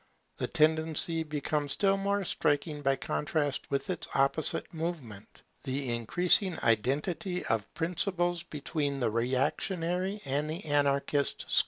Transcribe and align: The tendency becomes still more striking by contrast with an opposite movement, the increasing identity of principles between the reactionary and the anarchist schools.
The 0.37 0.47
tendency 0.47 1.21
becomes 1.21 1.73
still 1.73 1.95
more 1.95 2.25
striking 2.25 2.81
by 2.81 2.95
contrast 2.95 3.69
with 3.69 3.87
an 3.91 3.99
opposite 4.15 4.73
movement, 4.73 5.43
the 5.63 5.93
increasing 5.93 6.57
identity 6.63 7.45
of 7.45 7.71
principles 7.75 8.41
between 8.41 8.99
the 8.99 9.11
reactionary 9.11 10.19
and 10.25 10.49
the 10.49 10.65
anarchist 10.65 11.41
schools. 11.41 11.57